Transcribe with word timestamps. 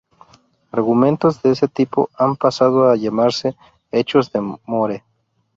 Argumentos 0.71 1.43
de 1.43 1.51
este 1.51 1.67
tipo 1.67 2.09
han 2.17 2.35
pasado 2.35 2.89
a 2.89 2.95
llamarse 2.95 3.55
"'hechos 3.91 4.31
de 4.31 4.41
Moore". 4.65 5.03